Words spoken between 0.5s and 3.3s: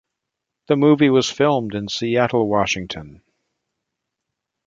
The movie was filmed in Seattle, Washington.